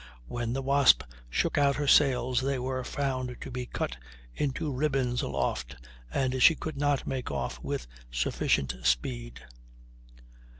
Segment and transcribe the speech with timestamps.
[0.25, 3.97] When the Wasp shook out her sails they were found to be cut
[4.33, 5.75] into ribbons aloft,
[6.11, 9.41] and she could not make off with sufficient speed.